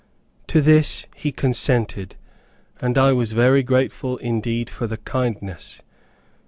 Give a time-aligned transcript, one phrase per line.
[0.47, 2.15] To this he consented,
[2.81, 5.83] and I was very grateful indeed for the kindness.